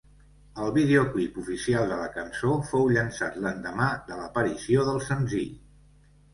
El 0.61 0.69
videoclip 0.77 1.37
oficial 1.41 1.85
de 1.91 1.99
la 1.99 2.09
cançó 2.15 2.57
fou 2.71 2.89
llançat 2.97 3.39
l'endemà 3.45 3.93
de 4.11 4.21
l'aparició 4.23 4.91
del 4.91 5.01
senzill. 5.13 5.57